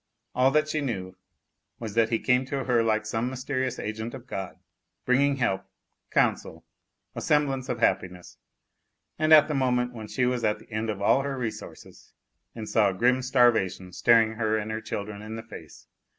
All 0.33 0.49
that 0.49 0.67
she 0.67 0.81
knew 0.81 1.15
was 1.77 1.93
that 1.93 2.09
he 2.09 2.17
came 2.17 2.43
to 2.45 2.63
her 2.63 2.81
like 2.81 3.05
some 3.05 3.29
mysterious 3.29 3.77
agent 3.77 4.15
of 4.15 4.25
God, 4.25 4.57
bringing 5.05 5.35
help, 5.35 5.67
counsel, 6.09 6.65
a 7.13 7.21
semblance 7.21 7.69
of 7.69 7.81
happiness, 7.81 8.39
at 9.19 9.47
the 9.47 9.53
moment 9.53 9.93
when 9.93 10.07
she 10.07 10.25
was 10.25 10.43
at 10.43 10.57
the 10.57 10.71
end 10.71 10.89
of 10.89 11.03
all 11.03 11.21
her 11.21 11.37
resources 11.37 12.13
and 12.55 12.67
saw 12.67 12.91
grim 12.93 13.21
starvation 13.21 13.93
staring 13.93 14.33
her 14.37 14.57
and 14.57 14.71
her 14.71 14.81
children 14.81 15.21
in 15.21 15.35
the 15.35 15.43
face. 15.43 15.85